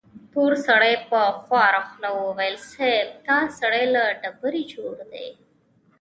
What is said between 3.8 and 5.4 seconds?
له ډبرې جوړ دی.